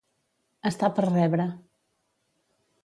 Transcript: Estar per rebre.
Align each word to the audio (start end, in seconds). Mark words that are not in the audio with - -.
Estar 0.69 0.89
per 1.01 1.05
rebre. 1.11 1.47